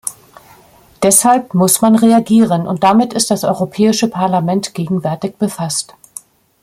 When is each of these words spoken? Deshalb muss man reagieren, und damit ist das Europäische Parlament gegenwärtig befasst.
Deshalb 1.03 1.53
muss 1.53 1.81
man 1.81 1.95
reagieren, 1.95 2.65
und 2.65 2.81
damit 2.81 3.13
ist 3.13 3.29
das 3.29 3.43
Europäische 3.43 4.07
Parlament 4.07 4.73
gegenwärtig 4.73 5.35
befasst. 5.37 5.93